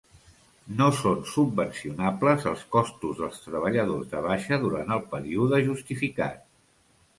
[0.77, 6.45] No són subvencionables els costos dels treballadors de baixa durant el període justificat.